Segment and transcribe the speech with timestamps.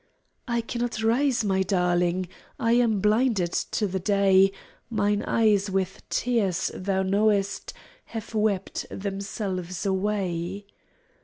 [0.47, 2.27] "I cannot rise, my darling,
[2.59, 4.51] I am blinded to the day.
[4.89, 7.71] Mine eyes with tears, thou knowest,
[8.05, 10.65] Have wept themselves away."